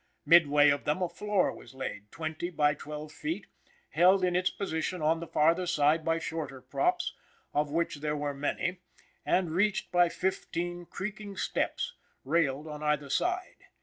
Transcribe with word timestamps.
Midway 0.25 0.71
of 0.71 0.83
them 0.85 1.03
a 1.03 1.07
floor 1.07 1.51
was 1.53 1.75
laid, 1.75 2.11
twenty 2.11 2.49
by 2.49 2.73
twelve 2.73 3.11
feet, 3.11 3.45
held 3.89 4.23
in 4.23 4.35
its 4.35 4.49
position 4.49 4.99
on 4.99 5.19
the 5.19 5.27
farther 5.27 5.67
side 5.67 6.03
by 6.03 6.17
shorter 6.17 6.59
props, 6.59 7.13
of 7.53 7.69
which 7.69 7.97
there 7.97 8.17
were 8.17 8.33
many, 8.33 8.79
and 9.27 9.51
reached 9.51 9.91
by 9.91 10.09
fifteen 10.09 10.87
creaking 10.87 11.37
steps, 11.37 11.93
railed 12.23 12.67
on 12.67 12.81
either 12.81 13.11
side. 13.11 13.65